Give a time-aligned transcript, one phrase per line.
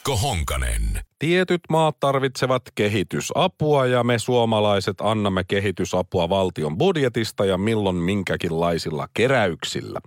[0.00, 0.82] Mikko Honkanen.
[1.18, 10.00] Tietyt maat tarvitsevat kehitysapua ja me suomalaiset annamme kehitysapua valtion budjetista ja milloin minkäkinlaisilla keräyksillä.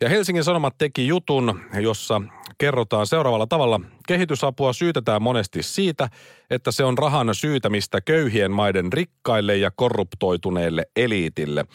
[0.00, 2.22] Ja Helsingin Sanomat teki jutun, jossa
[2.58, 3.80] kerrotaan seuraavalla tavalla.
[4.06, 6.08] Kehitysapua syytetään monesti siitä,
[6.50, 11.66] että se on rahan syytämistä köyhien maiden rikkaille ja korruptoituneelle eliitille.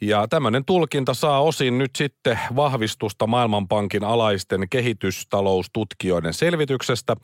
[0.00, 7.16] Ja tämmöinen tulkinta saa osin nyt sitten vahvistusta Maailmanpankin alaisten kehitystaloustutkijoiden selvityksestä.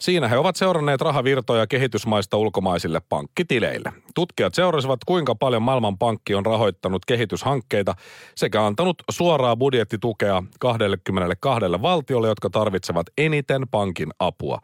[0.00, 3.92] Siinä he ovat seuranneet rahavirtoja kehitysmaista ulkomaisille pankkitileille.
[4.14, 7.94] Tutkijat seurasivat, kuinka paljon Maailmanpankki on rahoittanut kehityshankkeita
[8.34, 14.58] sekä antanut suoraa budjettitukea 22 valtiolle, jotka tarvitsevat eniten pankin apua.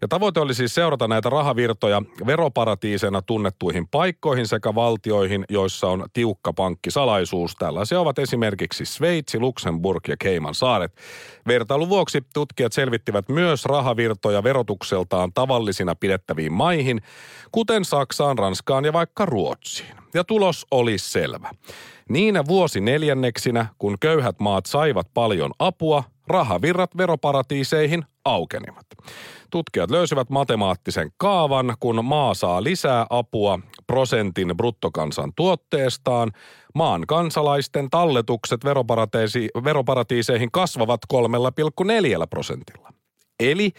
[0.00, 6.52] Ja tavoite oli siis seurata näitä rahavirtoja veroparatiiseina tunnettuihin paikkoihin sekä valtioihin, joissa on tiukka
[6.52, 7.56] pankkisalaisuus.
[7.56, 10.94] Tällaisia ovat esimerkiksi Sveitsi, Luxemburg ja Keiman saaret.
[11.46, 14.42] Vertailun vuoksi tutkijat selvittivät myös rahavirtoja
[14.76, 17.00] verotukseltaan tavallisina pidettäviin maihin,
[17.52, 19.96] kuten Saksaan, Ranskaan ja vaikka Ruotsiin.
[20.14, 21.50] Ja tulos oli selvä.
[22.08, 28.86] Niinä vuosi neljänneksinä, kun köyhät maat saivat paljon apua, rahavirrat veroparatiiseihin aukenivat.
[29.50, 36.32] Tutkijat löysivät matemaattisen kaavan, kun maa saa lisää apua prosentin bruttokansantuotteestaan,
[36.74, 38.60] maan kansalaisten talletukset
[39.64, 42.95] veroparatiiseihin kasvavat 3,4 prosentilla.
[43.40, 43.72] Eli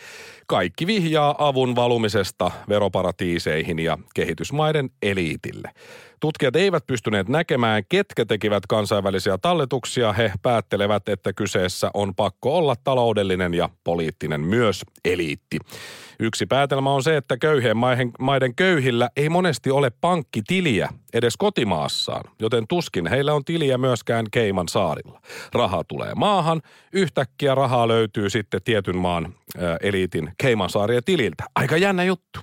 [0.48, 5.72] kaikki vihjaa avun valumisesta veroparatiiseihin ja kehitysmaiden eliitille.
[6.20, 10.14] Tutkijat eivät pystyneet näkemään, ketkä tekivät kansainvälisiä talletuksia.
[10.14, 15.58] He päättelevät, että kyseessä on pakko olla taloudellinen ja poliittinen myös eliitti.
[16.20, 17.78] Yksi päätelmä on se, että köyhien
[18.20, 24.68] maiden köyhillä ei monesti ole pankkitiliä edes kotimaassaan, joten tuskin heillä on tiliä myöskään Keiman
[24.68, 25.22] saarilla.
[25.54, 26.62] Raha tulee maahan,
[26.94, 29.34] yhtäkkiä rahaa löytyy sitten tietyn maan
[29.82, 31.44] eliitin Keimansaarien tililtä.
[31.56, 32.40] Aika jännä juttu.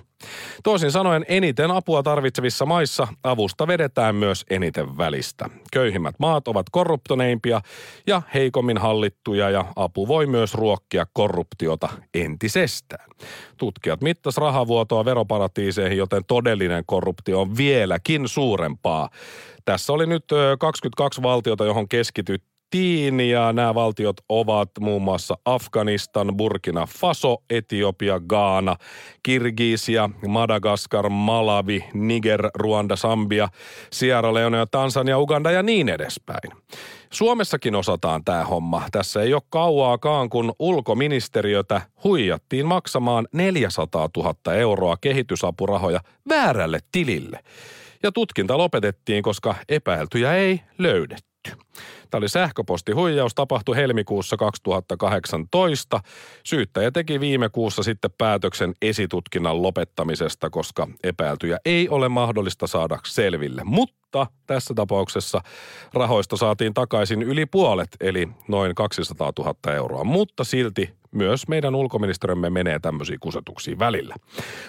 [0.63, 5.49] Toisin sanoen eniten apua tarvitsevissa maissa avusta vedetään myös eniten välistä.
[5.73, 7.61] Köyhimmät maat ovat korruptoneimpia
[8.07, 13.09] ja heikommin hallittuja ja apu voi myös ruokkia korruptiota entisestään.
[13.57, 19.09] Tutkijat mittas rahavuotoa veroparatiiseihin, joten todellinen korruptio on vieläkin suurempaa.
[19.65, 20.25] Tässä oli nyt
[20.59, 28.19] 22 valtiota, johon keskityttiin Tiin ja nämä valtiot ovat muun muassa Afganistan, Burkina Faso, Etiopia,
[28.19, 28.75] Ghana,
[29.23, 33.49] Kirgisia, Madagaskar, Malawi, Niger, Ruanda, Sambia,
[33.91, 36.51] Sierra Leone ja Tansania, Uganda ja niin edespäin.
[37.11, 38.83] Suomessakin osataan tämä homma.
[38.91, 45.99] Tässä ei ole kauaakaan, kun ulkoministeriötä huijattiin maksamaan 400 000 euroa kehitysapurahoja
[46.29, 47.39] väärälle tilille.
[48.03, 51.64] Ja tutkinta lopetettiin, koska epäiltyjä ei löydetty.
[52.09, 55.99] Tämä oli sähköpostihuijaus, tapahtui helmikuussa 2018.
[56.43, 63.61] Syyttäjä teki viime kuussa sitten päätöksen esitutkinnan lopettamisesta, koska epäiltyjä ei ole mahdollista saada selville.
[63.65, 65.41] Mutta tässä tapauksessa
[65.93, 70.03] rahoista saatiin takaisin yli puolet, eli noin 200 000 euroa.
[70.03, 74.15] Mutta silti myös meidän ulkoministeriömme menee tämmöisiin kusetuksiin välillä.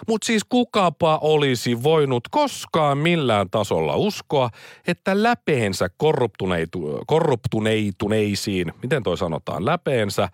[0.08, 4.50] Mutta siis kukapa olisi voinut koskaan millään tasolla uskoa,
[4.86, 10.28] että läpeensä korruptuneitu, korruptuneituneisiin, miten toi sanotaan, läpeensä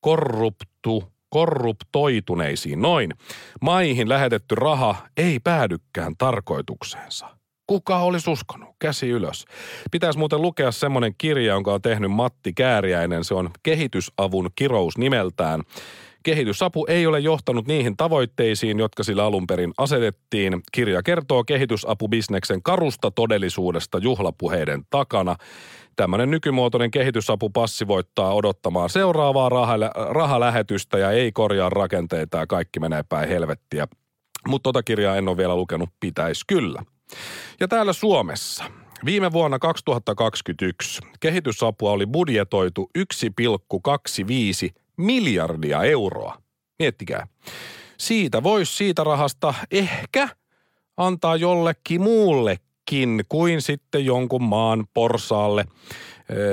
[0.00, 3.10] korruptu, korruptoituneisiin, noin,
[3.60, 7.38] maihin lähetetty raha ei päädykään tarkoitukseensa.
[7.66, 8.68] Kuka olisi uskonut?
[8.78, 9.44] Käsi ylös.
[9.90, 13.24] Pitäisi muuten lukea semmoinen kirja, jonka on tehnyt Matti Kääriäinen.
[13.24, 15.62] Se on kehitysavun kirous nimeltään.
[16.28, 20.62] Kehitysapu ei ole johtanut niihin tavoitteisiin, jotka sillä alun perin asetettiin.
[20.72, 25.36] Kirja kertoo kehitysapubisneksen karusta todellisuudesta juhlapuheiden takana.
[25.96, 29.48] Tämmöinen nykymuotoinen kehitysapu passivoittaa odottamaan seuraavaa
[30.10, 33.88] rahalähetystä ja ei korjaa rakenteita ja kaikki menee päin helvettiä.
[34.48, 36.82] Mutta tota kirjaa en ole vielä lukenut, pitäisi kyllä.
[37.60, 38.64] Ja täällä Suomessa
[39.04, 43.04] viime vuonna 2021 kehitysapua oli budjetoitu 1,25
[44.98, 46.38] miljardia euroa.
[46.78, 47.26] Miettikää.
[47.98, 50.28] Siitä voisi siitä rahasta ehkä
[50.96, 55.64] antaa jollekin muullekin kuin sitten jonkun maan porsaalle,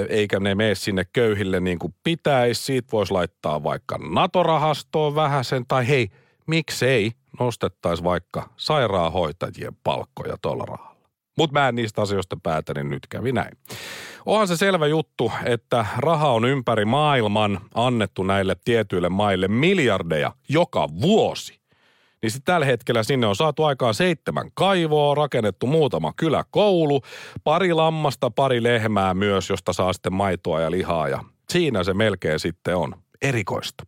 [0.09, 2.63] eikä ne mene sinne köyhille niin kuin pitäisi.
[2.63, 6.09] Siitä voisi laittaa vaikka NATO-rahastoon vähäsen, tai hei,
[6.47, 10.94] miksei nostettaisi vaikka sairaanhoitajien palkkoja tuolla rahalla.
[11.37, 13.57] Mutta mä en niistä asioista päätä, niin nyt kävi näin.
[14.25, 20.87] Onhan se selvä juttu, että raha on ympäri maailman annettu näille tietyille maille miljardeja joka
[21.01, 21.59] vuosi.
[22.21, 27.01] Niin sitten tällä hetkellä sinne on saatu aikaan seitsemän kaivoa, rakennettu muutama kyläkoulu,
[27.43, 32.39] pari lammasta, pari lehmää myös, josta saa sitten maitoa ja lihaa ja siinä se melkein
[32.39, 33.83] sitten on erikoista.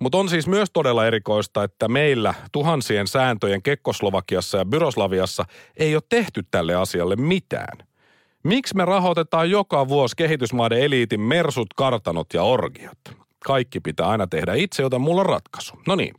[0.00, 5.44] Mutta on siis myös todella erikoista, että meillä tuhansien sääntöjen Kekkoslovakiassa ja Byroslaviassa
[5.76, 7.78] ei ole tehty tälle asialle mitään.
[8.42, 12.98] Miksi me rahoitetaan joka vuosi kehitysmaiden eliitin mersut, kartanot ja orgiot?
[13.44, 15.74] Kaikki pitää aina tehdä itse, joten mulla on ratkaisu.
[15.86, 16.14] No niin.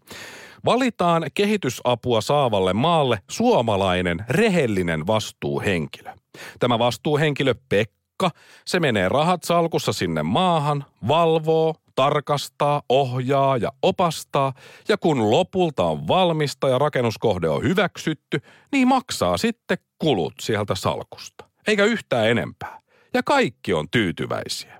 [0.65, 6.11] Valitaan kehitysapua saavalle maalle suomalainen, rehellinen vastuuhenkilö.
[6.59, 8.31] Tämä vastuuhenkilö Pekka,
[8.65, 14.53] se menee rahat salkussa sinne maahan, valvoo, tarkastaa, ohjaa ja opastaa,
[14.87, 21.45] ja kun lopulta on valmista ja rakennuskohde on hyväksytty, niin maksaa sitten kulut sieltä salkusta.
[21.67, 22.79] Eikä yhtään enempää.
[23.13, 24.77] Ja kaikki on tyytyväisiä.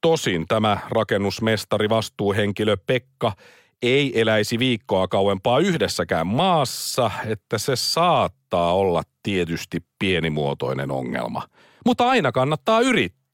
[0.00, 3.32] Tosin tämä rakennusmestari vastuuhenkilö Pekka
[3.82, 11.42] ei eläisi viikkoa kauempaa yhdessäkään maassa, että se saattaa olla tietysti pienimuotoinen ongelma.
[11.86, 13.25] Mutta aina kannattaa yrittää.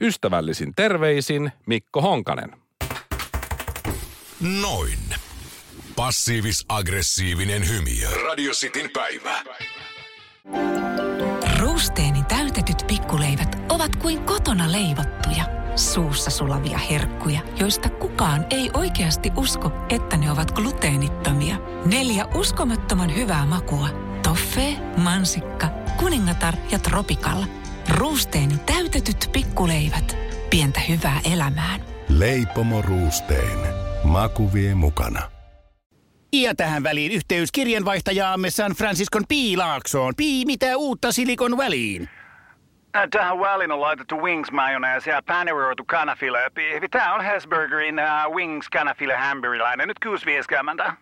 [0.00, 2.56] Ystävällisin terveisin Mikko Honkanen.
[4.60, 4.98] Noin.
[5.96, 8.08] Passiivis-aggressiivinen hymiö.
[8.24, 9.42] Radio Cityn päivä.
[11.58, 15.44] Ruusteeni täytetyt pikkuleivät ovat kuin kotona leivottuja,
[15.76, 21.56] suussa sulavia herkkuja, joista kukaan ei oikeasti usko, että ne ovat gluteenittomia.
[21.84, 23.88] Neljä uskomattoman hyvää makua.
[24.22, 27.46] Toffee, mansikka, kuningatar ja tropikalla.
[27.96, 30.16] Ruusteeni täytetyt pikkuleivät.
[30.50, 31.80] Pientä hyvää elämään.
[32.08, 33.58] Leipomo Ruusteen.
[34.04, 35.22] Maku vie mukana.
[36.32, 40.14] Ja tähän väliin yhteys kirjanvaihtajaamme San Franciscon Piilaaksoon.
[40.16, 42.08] Pii, mitä uutta Silikon väliin?
[42.96, 46.38] Äh, Tähän väliin on laitettu wings mayonnaise ja paneroitu kanafila.
[46.90, 49.88] Tämä on Hesburgerin uh, wings kanafila hamburilainen.
[49.88, 49.98] Nyt
[50.86, 50.92] 6.50.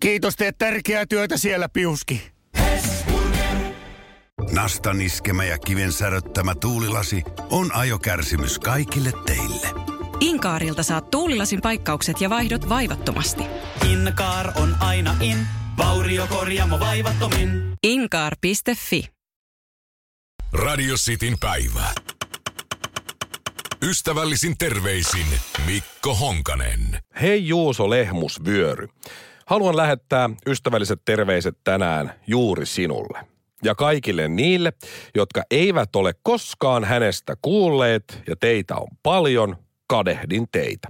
[0.00, 2.32] Kiitos, teet tärkeää työtä siellä, Piuski.
[4.52, 9.66] Nastan iskemä ja kiven säröttämä tuulilasi on ajokärsimys kaikille teille.
[10.20, 13.44] Inkaarilta saat tuulilasin paikkaukset ja vaihdot vaivattomasti.
[13.92, 17.72] Inkaar on aina in, vauriokorjaamo vaivattomin.
[17.82, 19.04] Inkaar.fi
[20.52, 21.94] Radio Cityn päivä.
[23.82, 25.26] Ystävällisin terveisin
[25.66, 26.98] Mikko Honkanen.
[27.20, 28.88] Hei Juuso Lehmusvyöry.
[29.46, 33.39] Haluan lähettää ystävälliset terveiset tänään juuri sinulle.
[33.64, 34.72] Ja kaikille niille,
[35.14, 40.88] jotka eivät ole koskaan hänestä kuulleet ja teitä on paljon, kadehdin teitä.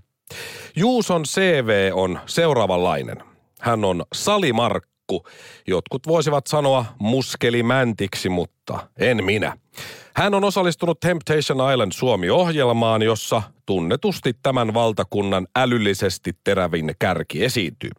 [0.76, 3.22] Juuson CV on seuraavanlainen.
[3.60, 5.26] Hän on salimarkku.
[5.66, 9.56] Jotkut voisivat sanoa muskelimäntiksi, mutta en minä.
[10.16, 17.90] Hän on osallistunut Temptation Island Suomi-ohjelmaan, jossa tunnetusti tämän valtakunnan älyllisesti terävin kärki esiintyy.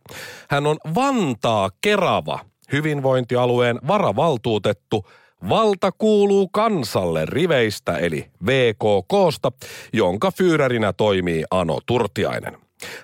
[0.49, 2.39] Hän on Vantaa Kerava,
[2.71, 5.05] hyvinvointialueen varavaltuutettu,
[5.49, 9.51] Valta kuuluu kansalle riveistä eli VKKsta,
[9.93, 12.57] jonka fyyrärinä toimii Ano Turtiainen.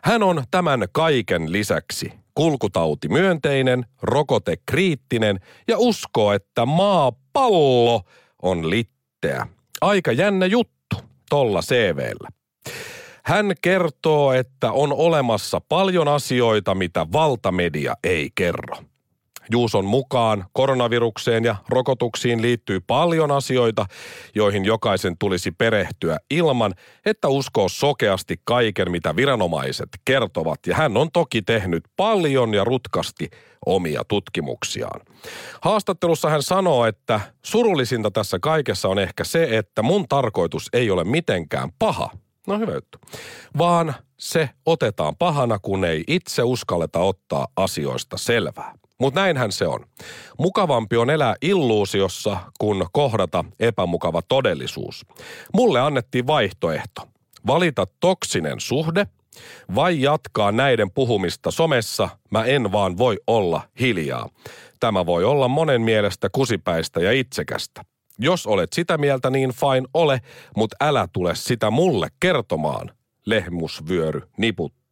[0.04, 8.02] Hän on tämän kaiken lisäksi kulkutautimyönteinen, rokotekriittinen ja uskoo, että maapallo
[8.42, 9.48] on litteä.
[9.82, 10.96] Aika jännä juttu
[11.30, 12.30] tolla CVllä.
[13.24, 18.78] Hän kertoo, että on olemassa paljon asioita, mitä valtamedia ei kerro.
[19.52, 23.86] Juuson mukaan koronavirukseen ja rokotuksiin liittyy paljon asioita,
[24.36, 26.74] joihin jokaisen tulisi perehtyä ilman,
[27.06, 30.60] että uskoo sokeasti kaiken, mitä viranomaiset kertovat.
[30.68, 33.30] Ja hän on toki tehnyt paljon ja rutkasti
[33.66, 35.02] omia tutkimuksiaan.
[35.62, 41.04] Haastattelussa hän sanoo, että surullisinta tässä kaikessa on ehkä se, että mun tarkoitus ei ole
[41.04, 42.10] mitenkään paha.
[42.48, 42.98] No hyvä juttu.
[43.58, 48.74] Vaan se otetaan pahana, kun ei itse uskalleta ottaa asioista selvää.
[49.00, 49.86] Mutta näinhän se on.
[50.40, 55.06] Mukavampi on elää illuusiossa, kun kohdata epämukava todellisuus.
[55.54, 57.02] Mulle annettiin vaihtoehto.
[57.48, 59.08] Valita toksinen suhde
[59.76, 64.30] vai jatkaa näiden puhumista somessa, mä en vaan voi olla hiljaa.
[64.80, 67.82] Tämä voi olla monen mielestä kusipäistä ja itsekästä.
[68.20, 70.22] Jos olet sitä mieltä, niin fine ole,
[70.56, 72.92] mutta älä tule sitä mulle kertomaan.
[73.26, 74.87] Lehmusvyöry niputtaa.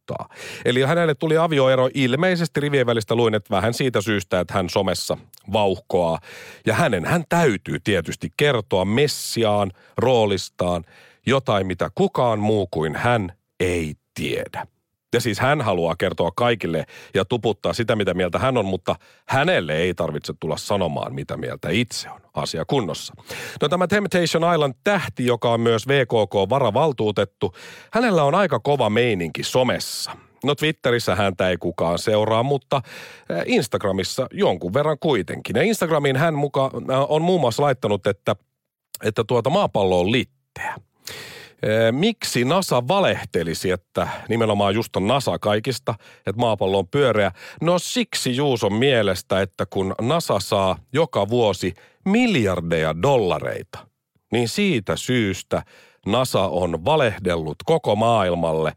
[0.64, 5.16] Eli hänelle tuli avioero ilmeisesti rivien välistä luin, että vähän siitä syystä, että hän somessa
[5.52, 6.18] vauhkoaa.
[6.66, 10.84] Ja hänen, hän täytyy tietysti kertoa messiaan, roolistaan,
[11.26, 14.66] jotain mitä kukaan muu kuin hän ei tiedä.
[15.16, 18.96] Ja siis hän haluaa kertoa kaikille ja tuputtaa sitä, mitä mieltä hän on, mutta
[19.28, 22.20] hänelle ei tarvitse tulla sanomaan, mitä mieltä itse on.
[22.34, 23.14] Asia kunnossa.
[23.62, 27.54] No tämä Temptation Island tähti, joka on myös VKK-varavaltuutettu,
[27.92, 30.10] hänellä on aika kova meininki somessa.
[30.44, 32.82] No Twitterissä häntä ei kukaan seuraa, mutta
[33.30, 35.56] eh, Instagramissa jonkun verran kuitenkin.
[35.56, 38.36] Ja Instagramiin hän muka, äh, on muun muassa laittanut, että,
[39.04, 40.74] että tuota maapallo on litteä.
[41.62, 45.94] Eh, Miksi NASA valehtelisi, että nimenomaan just on NASA kaikista,
[46.26, 47.32] että maapallo on pyöreä?
[47.62, 53.78] No siksi Juuson mielestä, että kun NASA saa joka vuosi miljardeja dollareita,
[54.32, 55.62] niin siitä syystä
[56.06, 58.72] NASA on valehdellut koko maailmalle,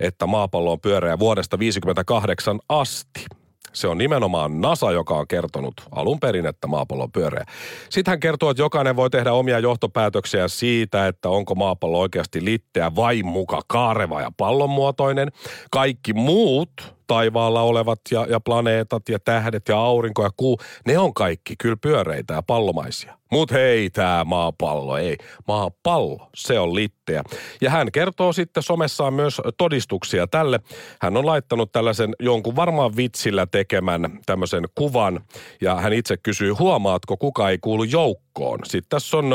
[0.00, 3.26] että maapallo on pyöreä vuodesta 1958 asti.
[3.74, 7.44] Se on nimenomaan NASA, joka on kertonut alun perin, että maapallo on pyöreä.
[7.90, 12.94] Sitten hän kertoo, että jokainen voi tehdä omia johtopäätöksiä siitä, että onko maapallo oikeasti litteä
[12.96, 15.32] vai muka kaareva ja pallonmuotoinen.
[15.70, 21.14] Kaikki muut taivaalla olevat ja, ja planeetat ja tähdet ja aurinko ja kuu, ne on
[21.14, 23.18] kaikki kyllä pyöreitä ja pallomaisia.
[23.30, 25.16] Mut hei, tämä maapallo, ei.
[25.48, 27.22] Maapallo, se on litteä.
[27.60, 30.60] Ja hän kertoo sitten somessaan myös todistuksia tälle.
[31.00, 35.20] Hän on laittanut tällaisen jonkun varmaan vitsillä tekemän tämmöisen kuvan.
[35.60, 38.23] Ja hän itse kysyy, huomaatko, kuka ei kuulu joukkoon?
[38.64, 39.32] Sitten tässä on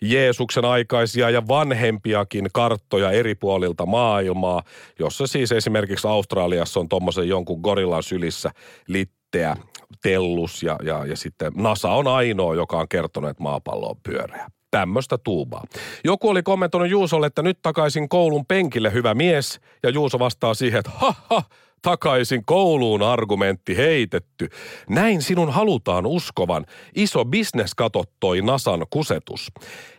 [0.00, 4.62] Jeesuksen aikaisia ja vanhempiakin karttoja eri puolilta maailmaa,
[4.98, 8.50] jossa siis esimerkiksi Australiassa on tommosen jonkun gorillan sylissä
[8.86, 9.56] litteä
[10.02, 14.48] tellus ja, ja, ja sitten NASA on ainoa, joka on kertonut, että maapallo on pyöreä.
[14.70, 15.64] Tämmöistä tuubaa.
[16.04, 20.78] Joku oli kommentoinut Juusolle, että nyt takaisin koulun penkille hyvä mies, ja Juuso vastaa siihen,
[20.78, 21.42] että ha, ha
[21.82, 24.48] takaisin kouluun argumentti heitetty.
[24.88, 26.66] Näin sinun halutaan uskovan.
[26.94, 29.52] Iso bisnes katottoi Nasan kusetus.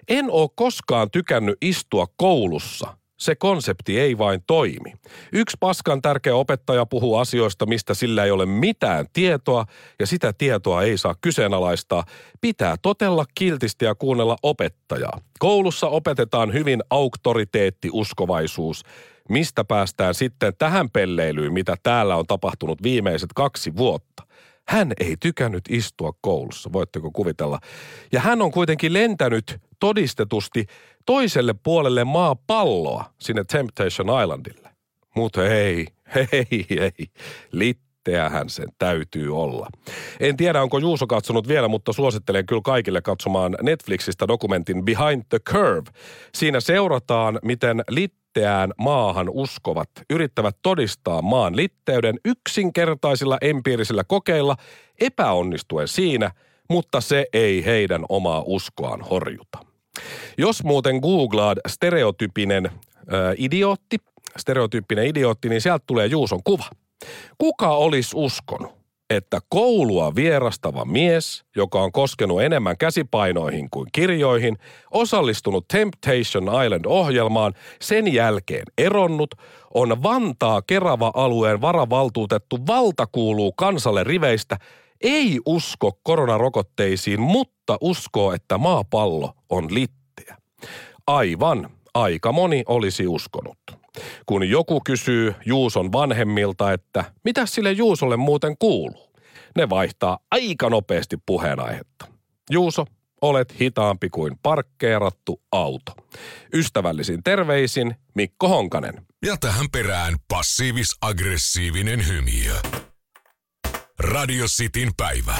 [0.07, 2.97] En oo koskaan tykännyt istua koulussa.
[3.19, 4.93] Se konsepti ei vain toimi.
[5.33, 9.65] Yksi paskan tärkeä opettaja puhuu asioista, mistä sillä ei ole mitään tietoa,
[9.99, 12.03] ja sitä tietoa ei saa kyseenalaistaa.
[12.41, 15.21] Pitää totella kiltisti ja kuunnella opettajaa.
[15.39, 18.83] Koulussa opetetaan hyvin auktoriteettiuskovaisuus.
[19.29, 24.23] Mistä päästään sitten tähän pelleilyyn, mitä täällä on tapahtunut viimeiset kaksi vuotta?
[24.67, 27.59] Hän ei tykännyt istua koulussa, voitteko kuvitella.
[28.11, 30.65] Ja hän on kuitenkin lentänyt todistetusti
[31.05, 34.69] toiselle puolelle maapalloa sinne Temptation Islandille.
[35.15, 35.87] Mutta ei,
[36.31, 37.07] ei, ei.
[37.51, 39.67] Litteähän sen täytyy olla.
[40.19, 45.39] En tiedä, onko Juuso katsonut vielä, mutta suosittelen kyllä kaikille katsomaan Netflixistä dokumentin Behind the
[45.39, 45.91] Curve.
[46.35, 47.83] Siinä seurataan, miten
[48.33, 54.55] litteään maahan uskovat yrittävät todistaa maan litteyden yksinkertaisilla empiirisillä kokeilla
[55.01, 56.31] epäonnistuen siinä,
[56.69, 59.57] mutta se ei heidän omaa uskoaan horjuta.
[60.37, 62.71] Jos muuten googlaat stereotypinen äh,
[63.37, 63.97] idiootti,
[64.37, 66.65] stereotyyppinen idiootti, niin sieltä tulee Juuson kuva.
[67.37, 68.71] Kuka olisi uskonut,
[69.09, 74.57] että koulua vierastava mies, joka on koskenut enemmän käsipainoihin kuin kirjoihin,
[74.91, 79.35] osallistunut Temptation Island-ohjelmaan, sen jälkeen eronnut,
[79.73, 84.57] on Vantaa Kerava-alueen varavaltuutettu valta kuuluu kansalle riveistä,
[85.01, 90.37] ei usko koronarokotteisiin, mutta uskoo, että maapallo on litteä.
[91.07, 93.82] Aivan, aika moni olisi uskonut.
[94.25, 99.13] Kun joku kysyy Juuson vanhemmilta, että mitä sille Juusolle muuten kuuluu,
[99.55, 102.05] ne vaihtaa aika nopeasti puheenaihetta.
[102.49, 102.85] Juuso,
[103.21, 105.91] olet hitaampi kuin parkkeerattu auto.
[106.53, 108.93] Ystävällisin terveisin Mikko Honkanen.
[109.25, 112.53] Ja tähän perään passiivis-aggressiivinen hymiö.
[113.99, 115.35] Radio Cityn päivä.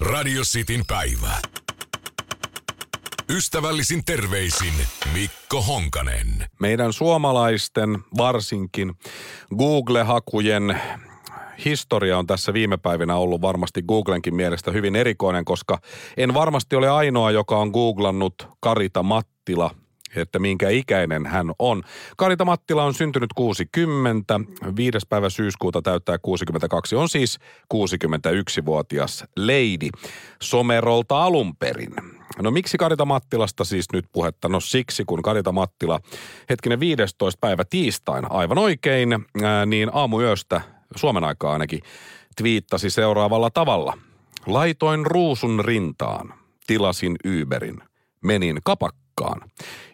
[0.00, 1.61] Radio Cityn päivä.
[3.32, 4.72] Ystävällisin terveisin
[5.12, 6.26] Mikko Honkanen.
[6.60, 8.94] Meidän suomalaisten varsinkin
[9.58, 10.80] Google-hakujen
[11.64, 15.78] historia on tässä viime päivinä ollut varmasti Googlenkin mielestä hyvin erikoinen, koska
[16.16, 19.70] en varmasti ole ainoa, joka on googlannut Karita Mattila
[20.16, 21.82] että minkä ikäinen hän on.
[22.16, 24.40] Karita Mattila on syntynyt 60,
[24.76, 24.98] 5.
[25.08, 27.38] päivä syyskuuta täyttää 62, on siis
[27.74, 29.88] 61-vuotias lady
[30.42, 32.21] Somerolta alun perin.
[32.38, 34.48] No miksi Karita Mattilasta siis nyt puhetta?
[34.48, 36.00] No siksi, kun Karita Mattila
[36.50, 37.38] hetkinen 15.
[37.40, 39.08] päivä tiistaina aivan oikein,
[39.66, 40.60] niin aamuyöstä
[40.96, 41.80] Suomen aikaa ainakin
[42.36, 43.98] twiittasi seuraavalla tavalla.
[44.46, 46.34] Laitoin ruusun rintaan,
[46.66, 47.78] tilasin Uberin,
[48.24, 49.50] menin kapakkaan,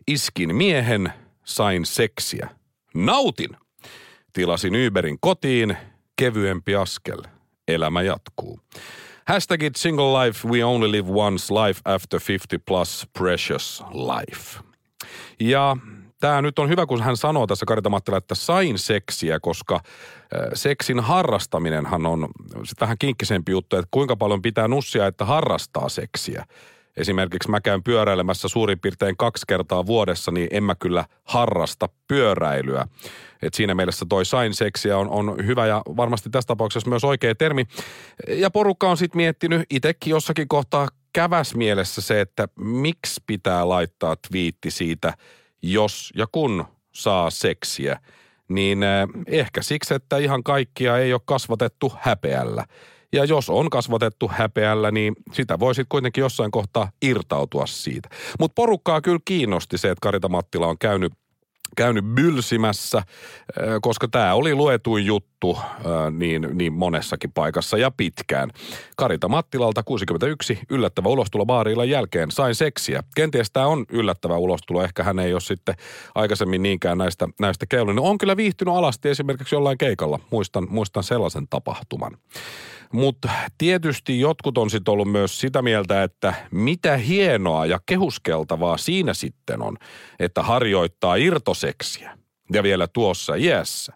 [0.07, 1.13] iskin miehen,
[1.45, 2.49] sain seksiä,
[2.95, 3.51] nautin.
[4.33, 5.77] Tilasin Uberin kotiin,
[6.17, 7.23] kevyempi askel,
[7.69, 8.61] elämä jatkuu.
[9.29, 14.61] Hashtagit single life, we only live once, life after 50 plus, precious life.
[15.41, 15.77] Ja
[16.21, 19.81] Tämä nyt on hyvä, kun hän sanoo tässä Karita Mattila, että sain seksiä, koska äh,
[20.55, 22.29] seksin harrastaminenhan on
[22.65, 26.45] sit vähän kinkkisempi juttu, että kuinka paljon pitää nussia, että harrastaa seksiä.
[26.99, 32.89] Esimerkiksi mä käyn pyöräilemässä suurin piirtein kaksi kertaa vuodessa, niin en mä kyllä harrasta pyöräilyä.
[33.43, 37.35] Et siinä mielessä toi sain seksiä on, on hyvä ja varmasti tässä tapauksessa myös oikea
[37.35, 37.65] termi.
[38.29, 44.17] Ja porukka on sitten miettinyt itsekin jossakin kohtaa käväs mielessä se, että miksi pitää laittaa
[44.17, 45.15] twiitti siitä,
[45.63, 48.01] jos ja kun saa seksiä.
[48.49, 52.65] Niin eh, ehkä siksi, että ihan kaikkia ei ole kasvatettu häpeällä.
[53.13, 58.09] Ja jos on kasvatettu häpeällä, niin sitä voi sitten kuitenkin jossain kohtaa irtautua siitä.
[58.39, 61.13] Mutta porukkaa kyllä kiinnosti se, että Karita Mattila on käynyt
[61.77, 63.03] käynyt bylsimässä,
[63.83, 65.38] koska tämä oli luetuin juttu
[66.11, 68.51] niin, niin monessakin paikassa ja pitkään.
[68.97, 73.03] Karita Mattilalta 61 yllättävä ulostulo baariillan jälkeen sain seksiä.
[73.17, 75.75] Kenties tämä on yllättävä ulostulo, ehkä hän ei ole sitten
[76.15, 77.97] aikaisemmin niinkään näistä, näistä keulun.
[77.97, 82.17] No, on kyllä viihtynyt alasti esimerkiksi jollain keikalla, muistan, muistan sellaisen tapahtuman.
[82.93, 83.29] Mutta
[83.59, 89.63] tietysti jotkut on sitten ollut myös sitä mieltä, että mitä hienoa ja kehuskeltavaa siinä sitten
[89.63, 89.77] on,
[90.21, 92.19] että harjoittaa irtoseksiä
[92.53, 93.93] ja vielä tuossa iässä.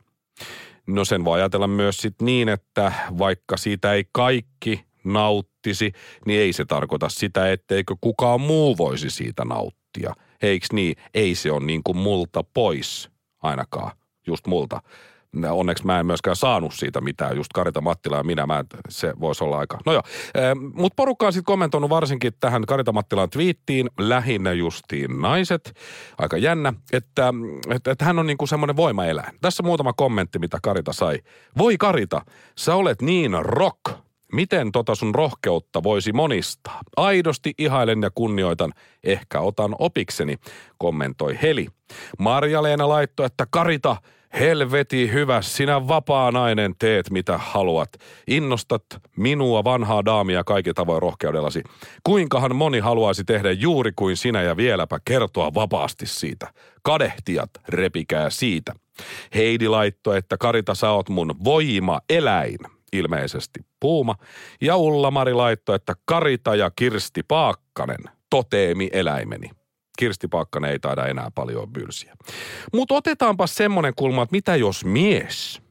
[0.87, 5.93] No sen voi ajatella myös sit niin, että vaikka siitä ei kaikki nauttisi,
[6.27, 10.15] niin ei se tarkoita sitä, etteikö kukaan muu voisi siitä nauttia.
[10.43, 10.97] Eiks niin?
[11.15, 13.11] Ei se ole niin kuin multa pois
[13.43, 13.93] ainakaan,
[14.27, 14.83] just multa
[15.51, 19.45] onneksi mä en myöskään saanut siitä mitään, just Karita Mattila ja minä, mä, se voisi
[19.45, 19.79] olla aika.
[19.87, 20.03] No joo,
[20.75, 25.75] mutta porukka on sitten kommentoinut varsinkin tähän Karita Mattilan twiittiin, lähinnä justiin naiset,
[26.19, 27.35] aika jännä, että,
[27.71, 29.39] että, että hän on niinku semmoinen voimaeläin.
[29.41, 31.19] Tässä muutama kommentti, mitä Karita sai.
[31.59, 32.21] Voi Karita,
[32.59, 33.81] sä olet niin rock,
[34.33, 36.81] Miten tota sun rohkeutta voisi monistaa?
[36.97, 38.73] Aidosti ihailen ja kunnioitan.
[39.05, 40.37] Ehkä otan opikseni,
[40.79, 41.69] kommentoi Heli.
[42.19, 43.97] Marja-Leena laittoi, että Karita,
[44.41, 47.89] Helveti hyvä, sinä vapaa nainen teet mitä haluat.
[48.27, 48.85] Innostat
[49.17, 51.63] minua vanhaa daamia kaikki tavoin rohkeudellasi.
[52.05, 56.53] Kuinkahan moni haluaisi tehdä juuri kuin sinä ja vieläpä kertoa vapaasti siitä.
[56.83, 58.73] Kadehtijat, repikää siitä.
[59.35, 62.59] Heidi laittoi, että Karita sä oot mun voima eläin
[62.93, 64.15] ilmeisesti puuma.
[64.61, 69.51] Ja Ulla-Mari laittoi, että Karita ja Kirsti Paakkanen, toteemi eläimeni.
[69.99, 72.15] Kirsti Paakkanen ei taida enää paljon bylsiä.
[72.73, 75.63] Mutta otetaanpa semmoinen kulma, että mitä jos mies,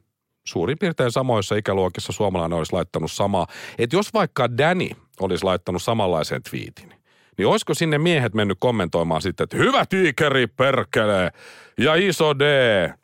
[0.43, 6.43] suurin piirtein samoissa ikäluokissa suomalainen olisi laittanut samaa, että jos vaikka Danny olisi laittanut samanlaisen
[6.49, 6.93] twiitin,
[7.37, 11.31] niin olisiko sinne miehet mennyt kommentoimaan sitten, että hyvä tiikeri perkele
[11.77, 12.43] ja iso D,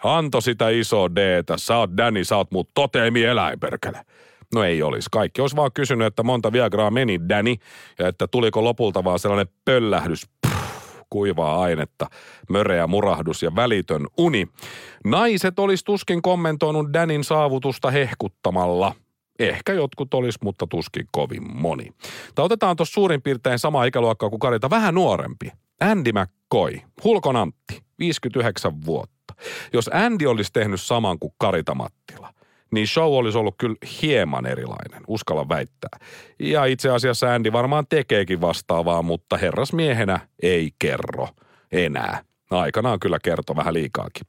[0.04, 4.02] anto sitä iso D, sä oot Danny, sä oot mut toteemi eläin perkele.
[4.54, 5.10] No ei olisi.
[5.12, 7.56] Kaikki olisi vaan kysynyt, että monta Viagraa meni Danny
[8.00, 10.28] ja että tuliko lopulta vaan sellainen pöllähdys,
[11.10, 12.10] kuivaa ainetta,
[12.50, 14.48] möreä murahdus ja välitön uni.
[15.06, 18.96] Naiset olisi tuskin kommentoinut Danin saavutusta hehkuttamalla–
[19.40, 21.92] Ehkä jotkut olisi, mutta tuskin kovin moni.
[22.36, 25.52] Tai otetaan tuossa suurin piirtein sama ikäluokkaa kuin Karita, vähän nuorempi.
[25.82, 29.34] Andy McCoy, Hulkon Antti, 59 vuotta.
[29.74, 32.34] Jos Andy olisi tehnyt saman kuin Karita Mattila,
[32.72, 36.00] niin show olisi ollut kyllä hieman erilainen, uskalla väittää.
[36.40, 41.28] Ja itse asiassa Andy varmaan tekeekin vastaavaa, mutta herrasmiehenä ei kerro
[41.72, 42.22] enää.
[42.50, 44.28] Aikanaan kyllä kertoo vähän liikaakin.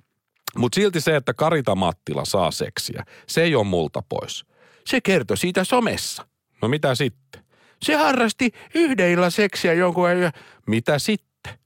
[0.57, 4.44] Mutta silti se, että Karita Mattila saa seksiä, se ei ole multa pois.
[4.87, 6.27] Se kertoi siitä somessa.
[6.62, 7.44] No mitä sitten?
[7.83, 10.33] Se harrasti yhdeillä seksiä jonkun ajan.
[10.66, 11.59] Mitä sitten?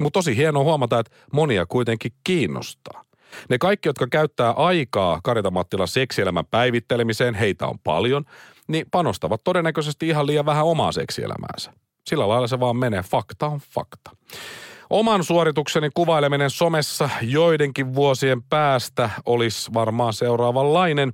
[0.00, 3.04] Mutta tosi hienoa huomata, että monia kuitenkin kiinnostaa.
[3.48, 8.24] Ne kaikki, jotka käyttää aikaa Karita Mattilan seksielämän päivittelemiseen, heitä on paljon,
[8.68, 11.72] niin panostavat todennäköisesti ihan liian vähän omaa seksielämäänsä.
[12.06, 13.02] Sillä lailla se vaan menee.
[13.02, 14.10] Fakta on fakta.
[14.90, 21.12] Oman suoritukseni kuvaileminen somessa joidenkin vuosien päästä olisi varmaan seuraavanlainen.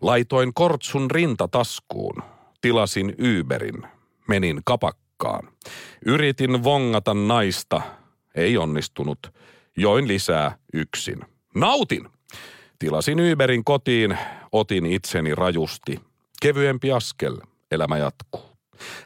[0.00, 2.22] Laitoin kortsun rintataskuun.
[2.60, 3.82] Tilasin Uberin.
[4.28, 5.48] Menin kapakkaan.
[6.06, 7.82] Yritin vongata naista.
[8.34, 9.18] Ei onnistunut.
[9.76, 11.20] Join lisää yksin.
[11.54, 12.08] Nautin!
[12.78, 14.18] Tilasin Uberin kotiin,
[14.52, 16.00] otin itseni rajusti.
[16.42, 17.36] Kevyempi askel,
[17.70, 18.50] elämä jatkuu.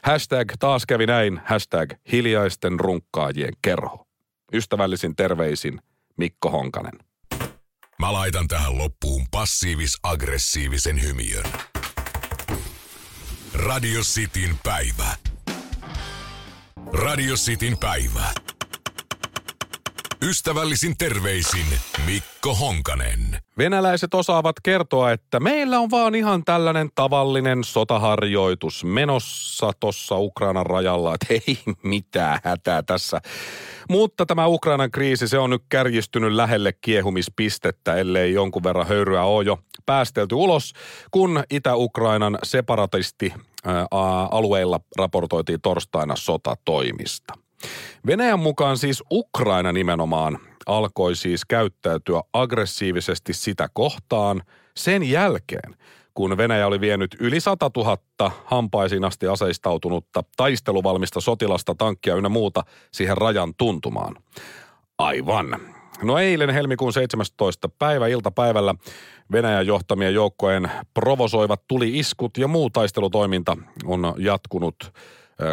[0.03, 4.07] Hashtag taas kävi näin, hashtag hiljaisten runkkaajien kerho.
[4.53, 5.81] Ystävällisin terveisin
[6.17, 6.99] Mikko Honkanen.
[7.99, 11.45] Mä laitan tähän loppuun passiivis-aggressiivisen hymiön.
[13.53, 15.15] Radio Cityn päivä.
[16.93, 18.54] Radio Cityn päivä.
[20.25, 21.65] Ystävällisin terveisin
[22.05, 23.19] Mikko Honkanen.
[23.57, 31.13] Venäläiset osaavat kertoa, että meillä on vaan ihan tällainen tavallinen sotaharjoitus menossa tuossa Ukrainan rajalla,
[31.13, 33.21] että ei mitään hätää tässä.
[33.89, 39.45] Mutta tämä Ukrainan kriisi, se on nyt kärjistynyt lähelle kiehumispistettä, ellei jonkun verran höyryä ole
[39.45, 40.73] jo päästelty ulos,
[41.11, 43.33] kun Itä-Ukrainan separatisti
[44.31, 47.44] alueilla raportoitiin torstaina sotatoimista.
[48.07, 54.41] Venäjän mukaan siis Ukraina nimenomaan alkoi siis käyttäytyä aggressiivisesti sitä kohtaan
[54.77, 55.75] sen jälkeen,
[56.13, 62.63] kun Venäjä oli vienyt yli 100 000 hampaisiin asti aseistautunutta taisteluvalmista sotilasta, tankkia ynnä muuta
[62.91, 64.15] siihen rajan tuntumaan.
[64.97, 65.59] Aivan.
[66.03, 67.69] No eilen helmikuun 17.
[67.69, 68.75] päivä iltapäivällä
[69.31, 74.93] Venäjän johtamien joukkojen provosoivat tuli-iskut ja muu taistelutoiminta on jatkunut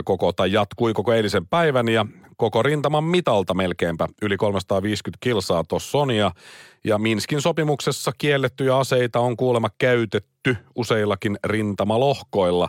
[0.05, 2.07] koko tai jatkui koko eilisen päivän ja
[2.43, 6.31] koko rintaman mitalta melkeinpä yli 350 kilsaa tuossa Sonia.
[6.85, 12.69] Ja Minskin sopimuksessa kiellettyjä aseita on kuulemma käytetty useillakin rintamalohkoilla.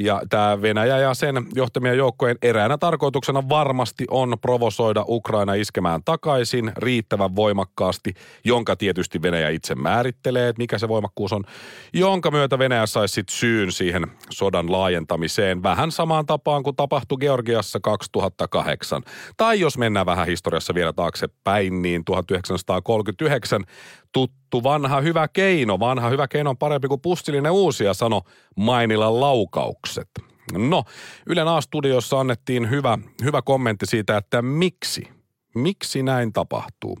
[0.00, 6.72] Ja tämä Venäjä ja sen johtamien joukkojen eräänä tarkoituksena varmasti on provosoida Ukraina iskemään takaisin
[6.76, 11.44] riittävän voimakkaasti, jonka tietysti Venäjä itse määrittelee, että mikä se voimakkuus on,
[11.92, 17.78] jonka myötä Venäjä saisi sitten syyn siihen sodan laajentamiseen vähän samaan tapaan kuin tapahtui Georgiassa
[17.82, 19.02] 2008.
[19.36, 23.64] Tai jos mennään vähän historiassa vielä taaksepäin, niin 1939
[24.12, 25.78] tuttu vanha hyvä keino.
[25.78, 28.22] Vanha hyvä keino on parempi kuin pustillinen uusia, sano
[28.56, 30.08] Mainilan laukaukset.
[30.52, 30.84] No,
[31.26, 35.08] Ylen A-studiossa annettiin hyvä, hyvä kommentti siitä, että miksi,
[35.54, 36.98] miksi näin tapahtuu.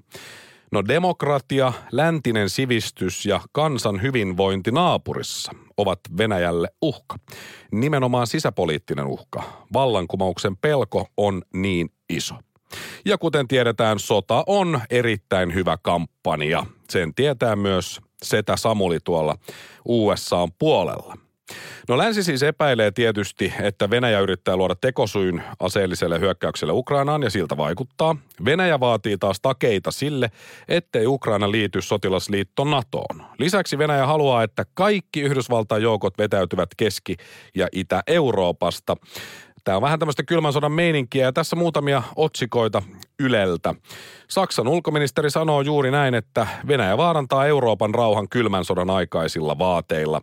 [0.72, 7.16] No demokratia, läntinen sivistys ja kansan hyvinvointi naapurissa ovat Venäjälle uhka.
[7.72, 9.42] Nimenomaan sisäpoliittinen uhka.
[9.72, 12.34] Vallankumouksen pelko on niin iso.
[13.04, 16.66] Ja kuten tiedetään, sota on erittäin hyvä kampanja.
[16.90, 19.36] Sen tietää myös Setä Samuli tuolla
[19.84, 21.25] USAn puolella.
[21.88, 27.56] No länsi siis epäilee tietysti, että Venäjä yrittää luoda tekosyyn aseelliselle hyökkäykselle Ukrainaan ja siltä
[27.56, 28.16] vaikuttaa.
[28.44, 30.30] Venäjä vaatii taas takeita sille,
[30.68, 33.24] ettei Ukraina liity sotilasliitto NATOon.
[33.38, 37.16] Lisäksi Venäjä haluaa, että kaikki Yhdysvaltain joukot vetäytyvät Keski-
[37.54, 38.96] ja Itä-Euroopasta.
[39.64, 42.82] Tämä on vähän tämmöistä kylmän sodan meininkiä ja tässä muutamia otsikoita
[43.20, 43.74] Yleltä.
[44.28, 50.22] Saksan ulkoministeri sanoo juuri näin, että Venäjä vaarantaa Euroopan rauhan kylmän sodan aikaisilla vaateilla.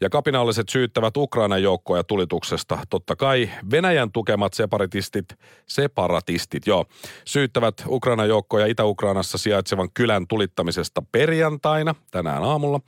[0.00, 2.78] Ja kapinalliset syyttävät Ukrainan joukkoja tulituksesta.
[2.90, 5.28] Totta kai Venäjän tukemat separatistit,
[5.66, 6.84] separatistit joo,
[7.24, 12.80] syyttävät Ukrainan joukkoja Itä-Ukrainassa sijaitsevan kylän tulittamisesta perjantaina, tänään aamulla.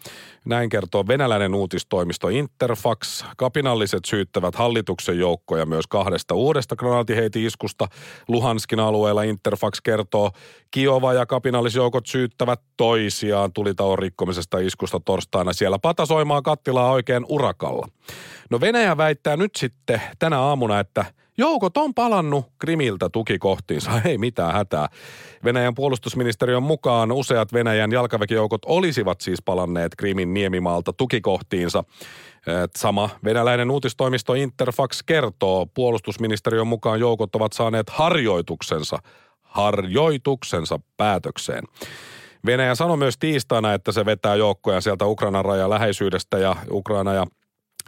[0.44, 3.24] Näin kertoo venäläinen uutistoimisto Interfax.
[3.36, 7.88] Kapinalliset syyttävät hallituksen joukkoja myös kahdesta uudesta granaatiheiti-iskusta.
[8.28, 10.30] Luhanskin alueella Interfax kertoo,
[10.70, 15.52] Kiova ja kapinallisjoukot syyttävät toisiaan tulitauon rikkomisesta iskusta torstaina.
[15.52, 17.88] Siellä patasoimaa kattilaa oikein urakalla.
[18.50, 21.04] No Venäjä väittää nyt sitten tänä aamuna, että
[21.38, 23.90] joukot on palannut Krimiltä tukikohtiinsa.
[24.04, 24.88] Ei mitään hätää.
[25.44, 31.84] Venäjän puolustusministeriön mukaan useat Venäjän jalkaväkijoukot olisivat siis palanneet Krimin niemimaalta tukikohtiinsa.
[32.76, 38.98] Sama venäläinen uutistoimisto Interfax kertoo, puolustusministeriön mukaan joukot ovat saaneet harjoituksensa,
[39.42, 41.64] harjoituksensa päätökseen.
[42.48, 47.26] Venäjä sanoi myös tiistaina, että se vetää joukkoja sieltä Ukrainan rajan läheisyydestä ja Ukraina ja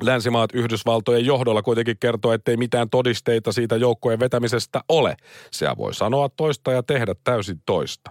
[0.00, 5.16] Länsimaat Yhdysvaltojen johdolla kuitenkin kertoo, ettei mitään todisteita siitä joukkojen vetämisestä ole.
[5.50, 8.10] Se voi sanoa toista ja tehdä täysin toista.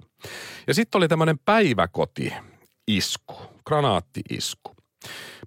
[0.68, 3.36] Ja sitten oli tämmöinen päiväkoti-isku,
[3.66, 4.76] granaatti-isku.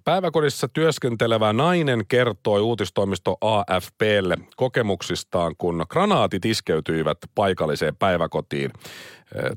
[0.03, 8.71] Päiväkodissa työskentelevä nainen kertoi uutistoimisto AFPlle kokemuksistaan, kun granaatit iskeytyivät paikalliseen päiväkotiin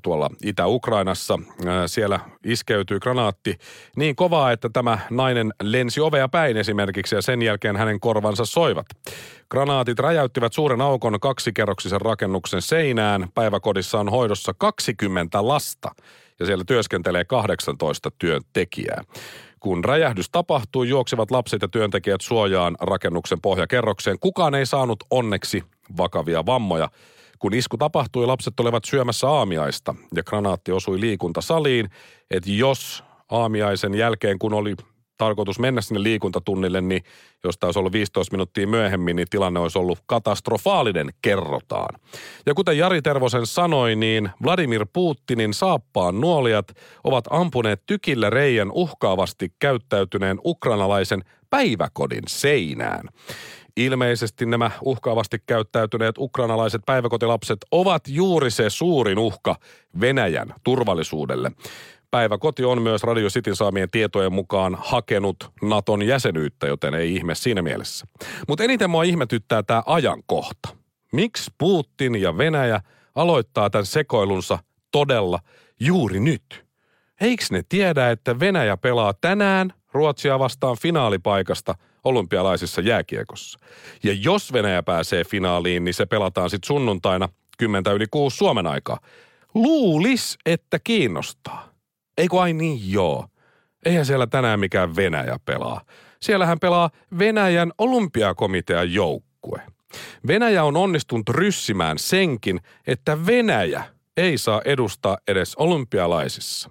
[0.02, 1.38] tuolla Itä-Ukrainassa.
[1.44, 3.58] Eh, siellä iskeytyi granaatti
[3.96, 8.86] niin kovaa, että tämä nainen lensi ovea päin esimerkiksi ja sen jälkeen hänen korvansa soivat.
[9.50, 13.28] Granaatit räjäyttivät suuren aukon kaksikerroksisen rakennuksen seinään.
[13.34, 15.90] Päiväkodissa on hoidossa 20 lasta
[16.38, 19.04] ja siellä työskentelee 18 työntekijää.
[19.60, 24.18] Kun räjähdys tapahtui, juoksivat lapset ja työntekijät suojaan rakennuksen pohjakerrokseen.
[24.18, 25.64] Kukaan ei saanut onneksi
[25.96, 26.88] vakavia vammoja.
[27.46, 31.90] Kun isku tapahtui, lapset olivat syömässä aamiaista ja granaatti osui liikuntasaliin,
[32.30, 34.74] että jos aamiaisen jälkeen, kun oli
[35.16, 37.02] tarkoitus mennä sinne liikuntatunnille, niin
[37.44, 42.00] jos tämä olisi ollut 15 minuuttia myöhemmin, niin tilanne olisi ollut katastrofaalinen, kerrotaan.
[42.46, 46.68] Ja kuten Jari Tervosen sanoi, niin Vladimir Putinin saappaan nuolijat
[47.04, 53.09] ovat ampuneet tykillä reijän uhkaavasti käyttäytyneen ukrainalaisen päiväkodin seinään.
[53.76, 59.56] Ilmeisesti nämä uhkaavasti käyttäytyneet ukrainalaiset päiväkotilapset ovat juuri se suurin uhka
[60.00, 61.52] Venäjän turvallisuudelle.
[62.10, 67.62] Päiväkoti on myös Radio Cityn saamien tietojen mukaan hakenut Naton jäsenyyttä, joten ei ihme siinä
[67.62, 68.06] mielessä.
[68.48, 70.68] Mutta eniten mua ihmetyttää tämä ajankohta.
[71.12, 72.80] Miksi Putin ja Venäjä
[73.14, 74.58] aloittaa tämän sekoilunsa
[74.92, 75.38] todella
[75.80, 76.66] juuri nyt?
[77.20, 81.74] Eikö ne tiedä, että Venäjä pelaa tänään Ruotsia vastaan finaalipaikasta
[82.06, 83.58] olympialaisissa jääkiekossa?
[84.02, 88.98] Ja jos Venäjä pääsee finaaliin, niin se pelataan sitten sunnuntaina 10 yli 6 Suomen aikaa.
[89.54, 91.68] Luulis, että kiinnostaa.
[92.18, 93.26] Eikö ai niin joo?
[93.84, 95.80] Eihän siellä tänään mikään Venäjä pelaa.
[96.22, 99.62] Siellähän pelaa Venäjän olympiakomitean joukkue.
[100.26, 103.84] Venäjä on onnistunut ryssimään senkin, että Venäjä
[104.16, 106.70] ei saa edustaa edes olympialaisissa.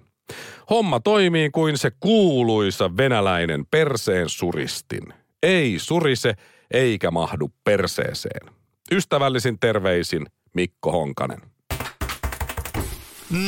[0.70, 5.14] Homma toimii kuin se kuuluisa venäläinen perseen suristin.
[5.46, 6.34] Ei surise
[6.70, 8.54] eikä mahdu perseeseen.
[8.92, 11.40] Ystävällisin terveisin Mikko Honkanen.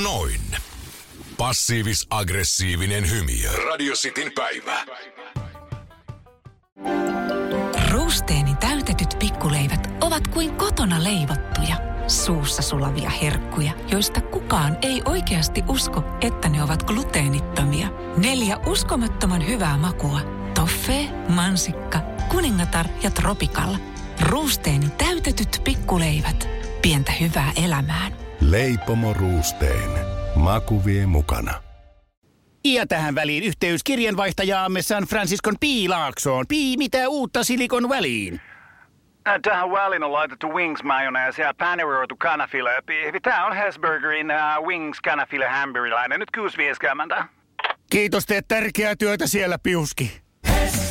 [0.02, 0.40] Noin.
[1.36, 3.64] Passiivis-aggressiivinen hymy.
[3.66, 4.84] Radio Cityn päivä.
[7.90, 11.76] Ruusteeni täytetyt pikkuleivät ovat kuin kotona leivottuja,
[12.08, 17.88] suussa sulavia herkkuja, joista kukaan ei oikeasti usko, että ne ovat gluteenittomia.
[18.16, 20.37] Neljä uskomattoman hyvää makua.
[20.58, 23.78] Toffee, mansikka, kuningatar ja tropikalla.
[24.20, 26.48] Ruusteeni täytetyt pikkuleivät.
[26.82, 28.12] Pientä hyvää elämään.
[28.40, 29.90] Leipomo Ruusteen.
[30.34, 31.54] Maku vie mukana.
[32.64, 36.44] Ja tähän väliin yhteys kirjanvaihtajaamme San Franciscon Piilaaksoon.
[36.48, 38.40] Pii, mitä uutta Silikon väliin?
[39.28, 42.70] Ä, Tähän väliin on laitettu wings mayonnaise ja paneroitu kanafila.
[43.22, 46.20] Tämä on Hesburgerin uh, wings kanafila hamburilainen.
[46.20, 46.30] Nyt
[47.18, 47.24] 6.50.
[47.90, 50.27] Kiitos, teet tärkeää työtä siellä, Piuski.
[50.48, 50.87] S